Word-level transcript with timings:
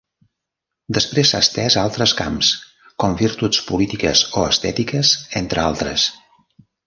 Després 0.97 1.27
s'ha 1.33 1.41
estès 1.45 1.75
a 1.77 1.83
altres 1.89 2.13
camps, 2.21 2.49
com 3.03 3.13
virtuts 3.21 3.61
polítiques 3.69 4.23
o 4.41 4.47
estètiques, 4.53 5.15
entre 5.43 5.65
altres. 5.67 6.07